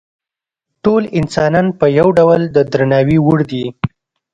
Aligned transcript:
ټول 0.83 1.03
انسانان 1.19 1.67
په 1.79 1.85
یو 1.97 2.07
ډول 2.19 2.41
د 2.55 2.57
درناوي 2.71 3.17
وړ 3.27 3.39
دي. 3.51 3.65